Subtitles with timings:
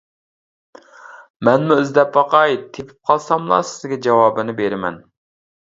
[1.49, 5.03] مەنمۇ ئىزدەپ باقاي تېپىپ قالساملا سىزگە جاۋابىنى بېرىمەن.